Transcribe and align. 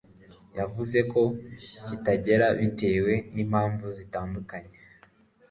yavuzeko 0.57 1.19
kitagera 1.85 2.47
bitewe 2.59 3.13
n'impamvu 3.33 3.85
zitandukanye 3.97 4.73